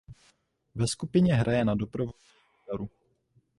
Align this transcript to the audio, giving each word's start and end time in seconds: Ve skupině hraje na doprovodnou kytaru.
Ve 0.75 0.87
skupině 0.87 1.33
hraje 1.35 1.65
na 1.65 1.75
doprovodnou 1.75 2.21
kytaru. 2.59 2.89